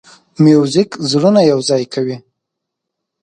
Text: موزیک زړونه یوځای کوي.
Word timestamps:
موزیک 0.43 0.91
زړونه 1.11 1.41
یوځای 1.51 1.83
کوي. 1.93 2.17